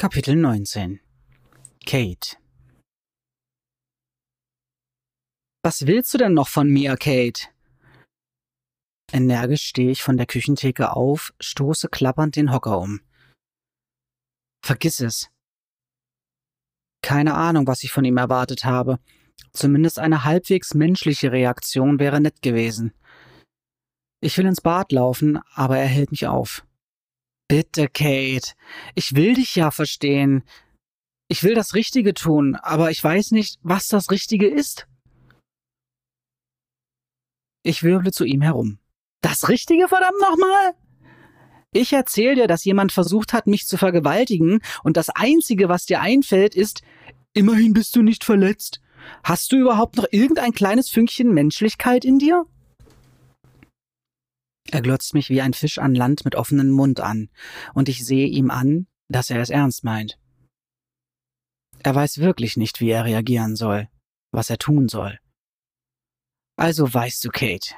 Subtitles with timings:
[0.00, 1.00] Kapitel 19
[1.84, 2.36] Kate
[5.64, 7.48] Was willst du denn noch von mir, Kate?
[9.12, 13.00] Energisch stehe ich von der Küchentheke auf, stoße klappernd den Hocker um.
[14.64, 15.32] Vergiss es.
[17.02, 19.00] Keine Ahnung, was ich von ihm erwartet habe.
[19.52, 22.94] Zumindest eine halbwegs menschliche Reaktion wäre nett gewesen.
[24.20, 26.64] Ich will ins Bad laufen, aber er hält mich auf.
[27.48, 28.52] Bitte, Kate.
[28.94, 30.44] Ich will dich ja verstehen.
[31.28, 34.86] Ich will das Richtige tun, aber ich weiß nicht, was das Richtige ist.
[37.62, 38.78] Ich wirble zu ihm herum.
[39.22, 40.74] Das Richtige, verdammt nochmal?
[41.72, 46.00] Ich erzähl dir, dass jemand versucht hat, mich zu vergewaltigen, und das Einzige, was dir
[46.00, 46.82] einfällt, ist,
[47.32, 48.80] immerhin bist du nicht verletzt.
[49.22, 52.46] Hast du überhaupt noch irgendein kleines Fünkchen Menschlichkeit in dir?
[54.70, 57.30] Er glotzt mich wie ein Fisch an Land mit offenem Mund an,
[57.74, 60.18] und ich sehe ihm an, dass er es ernst meint.
[61.82, 63.88] Er weiß wirklich nicht, wie er reagieren soll,
[64.30, 65.18] was er tun soll.
[66.56, 67.74] Also weißt du, Kate,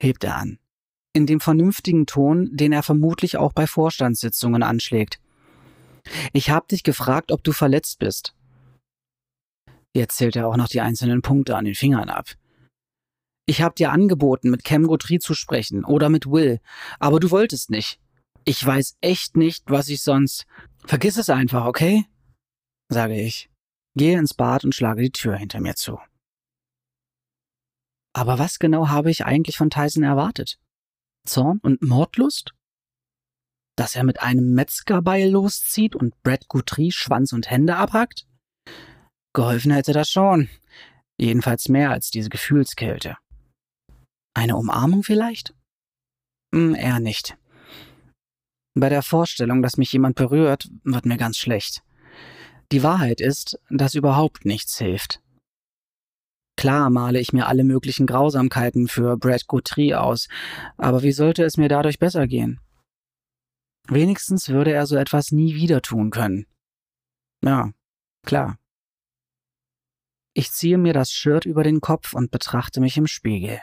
[0.00, 0.58] hebt er an,
[1.12, 5.20] in dem vernünftigen Ton, den er vermutlich auch bei Vorstandssitzungen anschlägt.
[6.32, 8.34] Ich hab dich gefragt, ob du verletzt bist.
[9.92, 12.36] Jetzt zählt er auch noch die einzelnen Punkte an den Fingern ab.
[13.46, 16.60] Ich hab dir angeboten, mit Cam Gautry zu sprechen oder mit Will,
[16.98, 18.00] aber du wolltest nicht.
[18.44, 20.46] Ich weiß echt nicht, was ich sonst.
[20.84, 22.04] Vergiss es einfach, okay?
[22.88, 23.50] sage ich,
[23.96, 25.98] gehe ins Bad und schlage die Tür hinter mir zu.
[28.12, 30.58] Aber was genau habe ich eigentlich von Tyson erwartet?
[31.26, 32.54] Zorn und Mordlust?
[33.76, 38.26] Dass er mit einem Metzgerbeil loszieht und Brad Guthrie Schwanz und Hände abhackt?
[39.34, 40.48] Geholfen hätte das schon.
[41.18, 43.18] Jedenfalls mehr als diese Gefühlskälte.
[44.36, 45.54] Eine Umarmung vielleicht?
[46.54, 47.38] Hm, eher nicht.
[48.74, 51.82] Bei der Vorstellung, dass mich jemand berührt, wird mir ganz schlecht.
[52.70, 55.22] Die Wahrheit ist, dass überhaupt nichts hilft.
[56.58, 60.28] Klar male ich mir alle möglichen Grausamkeiten für Brad Guthrie aus,
[60.76, 62.60] aber wie sollte es mir dadurch besser gehen?
[63.88, 66.44] Wenigstens würde er so etwas nie wieder tun können.
[67.42, 67.72] Ja,
[68.26, 68.58] klar.
[70.34, 73.62] Ich ziehe mir das Shirt über den Kopf und betrachte mich im Spiegel.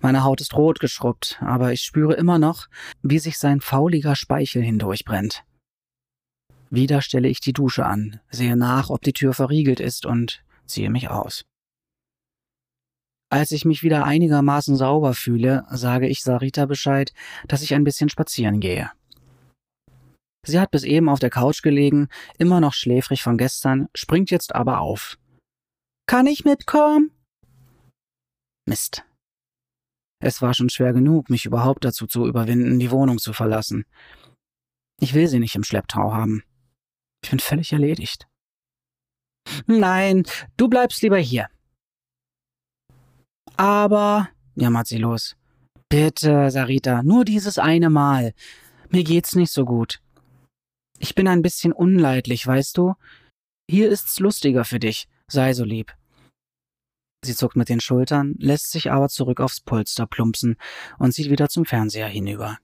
[0.00, 2.68] Meine Haut ist rot geschrubbt, aber ich spüre immer noch,
[3.02, 5.44] wie sich sein fauliger Speichel hindurchbrennt.
[6.70, 10.88] Wieder stelle ich die Dusche an, sehe nach, ob die Tür verriegelt ist und ziehe
[10.88, 11.44] mich aus.
[13.28, 17.12] Als ich mich wieder einigermaßen sauber fühle, sage ich Sarita Bescheid,
[17.46, 18.90] dass ich ein bisschen spazieren gehe.
[20.46, 24.54] Sie hat bis eben auf der Couch gelegen, immer noch schläfrig von gestern, springt jetzt
[24.54, 25.18] aber auf.
[26.06, 27.10] Kann ich mitkommen?
[28.66, 29.04] Mist.
[30.20, 33.84] Es war schon schwer genug, mich überhaupt dazu zu überwinden, die Wohnung zu verlassen.
[35.00, 36.44] Ich will sie nicht im Schlepptau haben.
[37.24, 38.28] Ich bin völlig erledigt.
[39.66, 40.24] Nein,
[40.58, 41.48] du bleibst lieber hier.
[43.56, 45.36] Aber, jammert sie los.
[45.88, 48.32] Bitte, Sarita, nur dieses eine Mal.
[48.90, 50.00] Mir geht's nicht so gut.
[50.98, 52.94] Ich bin ein bisschen unleidlich, weißt du?
[53.70, 55.08] Hier ist's lustiger für dich.
[55.28, 55.94] Sei so lieb.
[57.22, 60.56] Sie zuckt mit den Schultern, lässt sich aber zurück aufs Polster plumpsen
[60.98, 62.58] und sieht wieder zum Fernseher hinüber.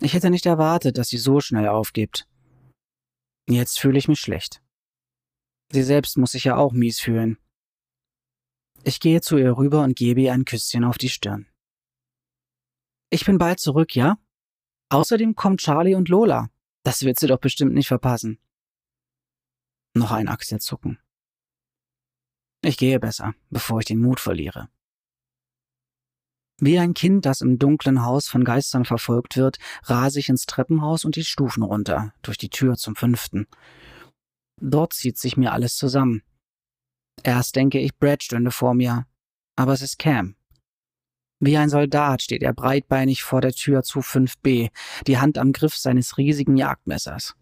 [0.00, 2.26] Ich hätte nicht erwartet, dass sie so schnell aufgibt.
[3.48, 4.62] Jetzt fühle ich mich schlecht.
[5.70, 7.38] Sie selbst muss sich ja auch mies fühlen.
[8.84, 11.46] Ich gehe zu ihr rüber und gebe ihr ein Küsschen auf die Stirn.
[13.10, 14.18] Ich bin bald zurück, ja?
[14.90, 16.50] Außerdem kommt Charlie und Lola.
[16.84, 18.38] Das wird sie doch bestimmt nicht verpassen.
[19.94, 21.00] Noch ein Achselzucken.
[22.66, 24.68] Ich gehe besser, bevor ich den Mut verliere.
[26.58, 31.04] Wie ein Kind, das im dunklen Haus von Geistern verfolgt wird, rase ich ins Treppenhaus
[31.04, 33.46] und die Stufen runter, durch die Tür zum fünften.
[34.60, 36.24] Dort zieht sich mir alles zusammen.
[37.22, 39.06] Erst denke ich, Brad stünde vor mir,
[39.54, 40.34] aber es ist Cam.
[41.38, 44.70] Wie ein Soldat steht er breitbeinig vor der Tür zu 5b,
[45.06, 47.36] die Hand am Griff seines riesigen Jagdmessers.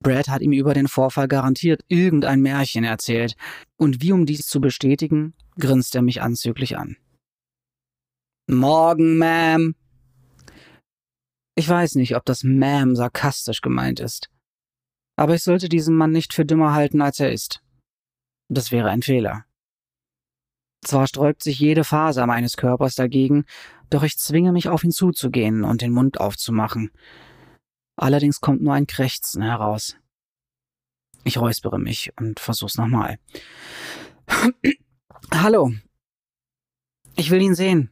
[0.00, 3.36] Brad hat ihm über den Vorfall garantiert irgendein Märchen erzählt,
[3.76, 6.96] und wie um dies zu bestätigen, grinst er mich anzüglich an.
[8.48, 9.74] Morgen, Ma'am.
[11.56, 14.30] Ich weiß nicht, ob das Ma'am sarkastisch gemeint ist.
[15.16, 17.62] Aber ich sollte diesen Mann nicht für dümmer halten, als er ist.
[18.48, 19.46] Das wäre ein Fehler.
[20.84, 23.44] Zwar sträubt sich jede Faser meines Körpers dagegen,
[23.90, 26.92] doch ich zwinge mich auf ihn zuzugehen und den Mund aufzumachen.
[27.96, 29.96] Allerdings kommt nur ein Krächzen heraus.
[31.24, 33.18] Ich räuspere mich und versuch's nochmal.
[35.32, 35.72] Hallo.
[37.16, 37.90] Ich will ihn sehen.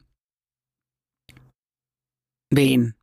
[2.51, 2.95] Wen?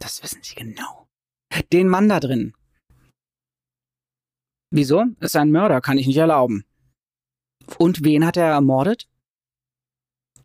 [0.00, 1.08] Das wissen Sie genau.
[1.72, 2.54] Den Mann da drin.
[4.70, 5.04] Wieso?
[5.20, 6.64] Ist ein Mörder, kann ich nicht erlauben.
[7.78, 9.08] Und wen hat er ermordet?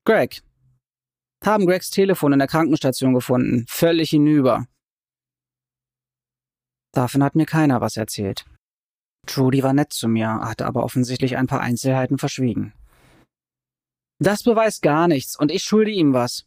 [0.06, 0.44] Greg.
[1.44, 3.65] Haben Gregs Telefon in der Krankenstation gefunden.
[3.68, 4.68] Völlig hinüber.
[6.94, 8.45] Davon hat mir keiner was erzählt.
[9.27, 12.74] Trudy war nett zu mir, hatte aber offensichtlich ein paar Einzelheiten verschwiegen.
[14.21, 16.45] Das beweist gar nichts und ich schulde ihm was.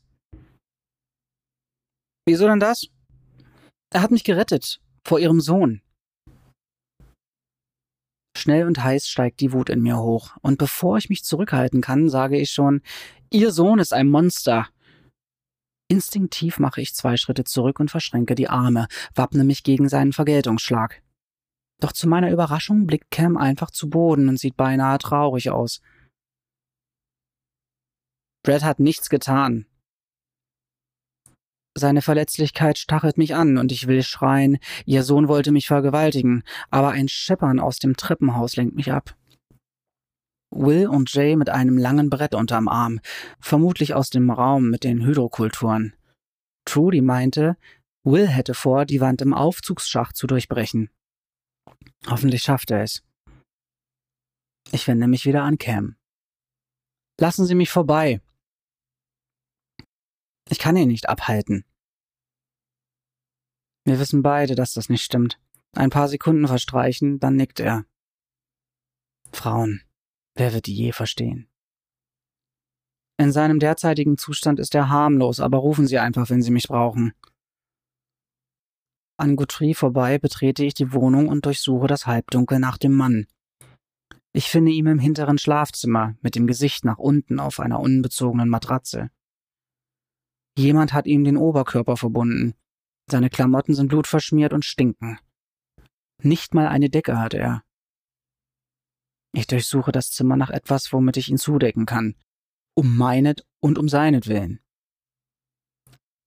[2.26, 2.86] Wieso denn das?
[3.92, 5.80] Er hat mich gerettet vor ihrem Sohn.
[8.36, 12.08] Schnell und heiß steigt die Wut in mir hoch, und bevor ich mich zurückhalten kann,
[12.08, 12.82] sage ich schon,
[13.30, 14.68] Ihr Sohn ist ein Monster.
[15.88, 21.02] Instinktiv mache ich zwei Schritte zurück und verschränke die Arme, wappne mich gegen seinen Vergeltungsschlag.
[21.80, 25.80] Doch zu meiner Überraschung blickt Cam einfach zu Boden und sieht beinahe traurig aus.
[28.44, 29.66] Brad hat nichts getan.
[31.74, 36.90] Seine Verletzlichkeit stachelt mich an und ich will schreien, ihr Sohn wollte mich vergewaltigen, aber
[36.90, 39.16] ein Scheppern aus dem Treppenhaus lenkt mich ab.
[40.52, 43.00] Will und Jay mit einem langen Brett unterm Arm,
[43.40, 45.94] vermutlich aus dem Raum mit den Hydrokulturen.
[46.64, 47.56] Trudy meinte,
[48.04, 50.90] Will hätte vor, die Wand im Aufzugsschacht zu durchbrechen.
[52.08, 53.02] Hoffentlich schafft er es.
[54.72, 55.96] Ich wende mich wieder an Cam.
[57.20, 58.20] Lassen Sie mich vorbei.
[60.50, 61.64] Ich kann ihn nicht abhalten.
[63.84, 65.40] Wir wissen beide, dass das nicht stimmt.
[65.74, 67.84] Ein paar Sekunden verstreichen, dann nickt er.
[69.32, 69.82] Frauen.
[70.34, 71.48] Wer wird die je verstehen?
[73.18, 77.12] In seinem derzeitigen Zustand ist er harmlos, aber rufen Sie einfach, wenn Sie mich brauchen.
[79.18, 83.26] An Guthrie vorbei betrete ich die Wohnung und durchsuche das Halbdunkel nach dem Mann.
[84.32, 89.10] Ich finde ihn im hinteren Schlafzimmer, mit dem Gesicht nach unten auf einer unbezogenen Matratze.
[90.56, 92.54] Jemand hat ihm den Oberkörper verbunden.
[93.10, 95.18] Seine Klamotten sind blutverschmiert und stinken.
[96.22, 97.62] Nicht mal eine Decke hat er.
[99.32, 102.14] Ich durchsuche das Zimmer nach etwas, womit ich ihn zudecken kann.
[102.74, 104.60] Um meinet und um seinetwillen.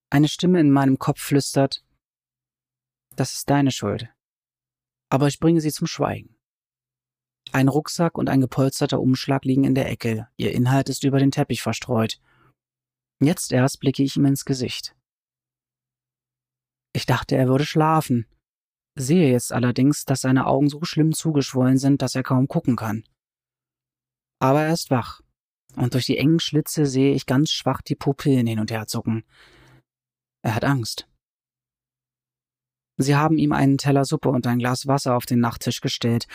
[0.09, 1.83] Eine Stimme in meinem Kopf flüstert,
[3.15, 4.09] das ist deine Schuld.
[5.09, 6.35] Aber ich bringe sie zum Schweigen.
[7.51, 11.31] Ein Rucksack und ein gepolsterter Umschlag liegen in der Ecke, ihr Inhalt ist über den
[11.31, 12.19] Teppich verstreut.
[13.21, 14.95] Jetzt erst blicke ich ihm ins Gesicht.
[16.93, 18.25] Ich dachte, er würde schlafen,
[18.95, 23.03] sehe jetzt allerdings, dass seine Augen so schlimm zugeschwollen sind, dass er kaum gucken kann.
[24.39, 25.21] Aber er ist wach,
[25.75, 29.23] und durch die engen Schlitze sehe ich ganz schwach die Pupillen hin und her zucken.
[30.41, 31.07] Er hat Angst.
[32.97, 36.27] Sie haben ihm einen Teller Suppe und ein Glas Wasser auf den Nachttisch gestellt,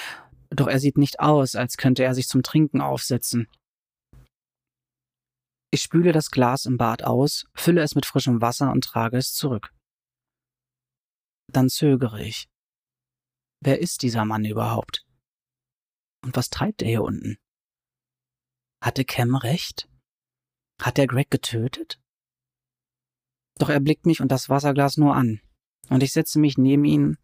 [0.51, 3.49] doch er sieht nicht aus, als könnte er sich zum Trinken aufsetzen.
[5.73, 9.33] Ich spüle das Glas im Bad aus, fülle es mit frischem Wasser und trage es
[9.33, 9.73] zurück.
[11.51, 12.50] Dann zögere ich.
[13.63, 15.07] Wer ist dieser Mann überhaupt?
[16.25, 17.39] Und was treibt er hier unten?
[18.83, 19.89] Hatte Cam recht?
[20.81, 22.01] Hat er Greg getötet?
[23.59, 25.41] Doch er blickt mich und das Wasserglas nur an,
[25.91, 27.19] und ich setze mich neben ihn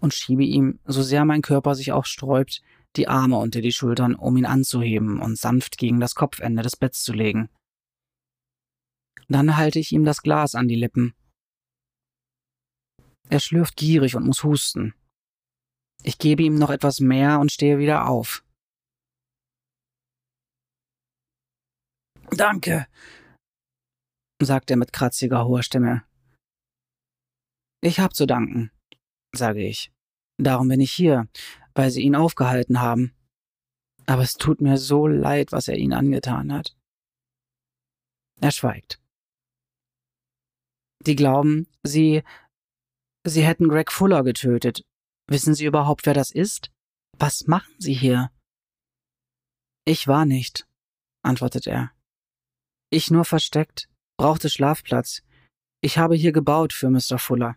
[0.00, 2.62] und schiebe ihm, so sehr mein Körper sich auch sträubt,
[2.96, 7.02] die Arme unter die Schultern, um ihn anzuheben und sanft gegen das Kopfende des Betts
[7.04, 7.48] zu legen.
[9.28, 11.14] Dann halte ich ihm das Glas an die Lippen
[13.30, 14.94] er schlürft gierig und muss husten.
[16.02, 18.44] Ich gebe ihm noch etwas mehr und stehe wieder auf.
[22.30, 22.86] Danke,
[24.40, 26.04] sagt er mit kratziger hoher Stimme.
[27.80, 28.70] Ich hab zu danken,
[29.34, 29.92] sage ich.
[30.40, 31.28] Darum bin ich hier,
[31.74, 33.14] weil sie ihn aufgehalten haben.
[34.06, 36.76] Aber es tut mir so leid, was er ihnen angetan hat.
[38.40, 39.00] Er schweigt.
[41.04, 42.22] Die glauben, sie
[43.28, 44.86] Sie hätten Greg Fuller getötet.
[45.28, 46.70] Wissen Sie überhaupt, wer das ist?
[47.18, 48.30] Was machen Sie hier?
[49.84, 50.66] Ich war nicht,
[51.22, 51.92] antwortet er.
[52.90, 55.22] Ich nur versteckt, brauchte Schlafplatz.
[55.82, 57.18] Ich habe hier gebaut für Mr.
[57.18, 57.56] Fuller.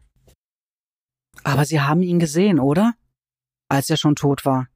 [1.44, 2.96] Aber Sie haben ihn gesehen, oder?
[3.70, 4.68] Als er schon tot war.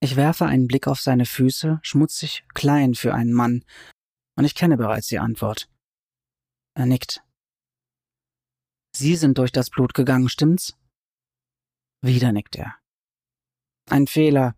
[0.00, 3.64] Ich werfe einen Blick auf seine Füße, schmutzig, klein für einen Mann,
[4.36, 5.70] und ich kenne bereits die Antwort.
[6.74, 7.22] Er nickt.
[8.96, 10.76] Sie sind durch das Blut gegangen, stimmt's?
[12.04, 12.74] Wieder nickt er.
[13.88, 14.54] Ein Fehler.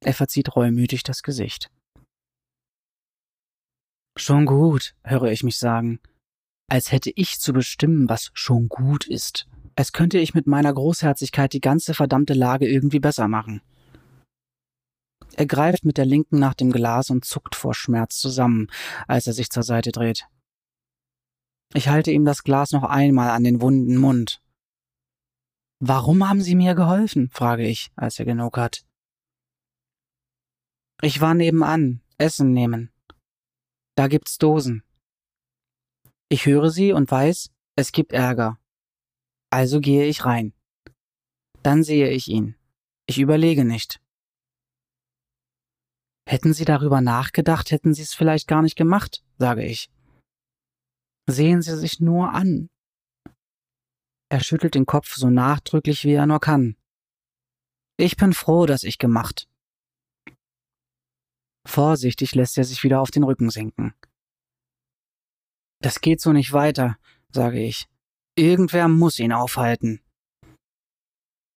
[0.00, 1.70] Er verzieht reumütig das Gesicht.
[4.16, 6.00] Schon gut, höre ich mich sagen,
[6.70, 11.52] als hätte ich zu bestimmen, was schon gut ist, als könnte ich mit meiner Großherzigkeit
[11.52, 13.60] die ganze verdammte Lage irgendwie besser machen.
[15.34, 18.68] Er greift mit der linken nach dem Glas und zuckt vor Schmerz zusammen,
[19.06, 20.26] als er sich zur Seite dreht.
[21.74, 24.40] Ich halte ihm das Glas noch einmal an den wunden Mund.
[25.78, 27.28] Warum haben Sie mir geholfen?
[27.30, 28.84] frage ich, als er genug hat.
[31.02, 32.90] Ich war nebenan, Essen nehmen.
[33.96, 34.82] Da gibt's Dosen.
[36.28, 38.58] Ich höre sie und weiß, es gibt Ärger.
[39.50, 40.54] Also gehe ich rein.
[41.62, 42.56] Dann sehe ich ihn.
[43.06, 44.00] Ich überlege nicht.
[46.28, 49.90] Hätten Sie darüber nachgedacht, hätten Sie es vielleicht gar nicht gemacht, sage ich.
[51.28, 52.68] Sehen Sie sich nur an.
[54.28, 56.76] Er schüttelt den Kopf so nachdrücklich, wie er nur kann.
[57.96, 59.48] Ich bin froh, dass ich gemacht.
[61.66, 63.94] Vorsichtig lässt er sich wieder auf den Rücken sinken.
[65.80, 66.98] Das geht so nicht weiter,
[67.30, 67.88] sage ich.
[68.36, 70.00] Irgendwer muss ihn aufhalten.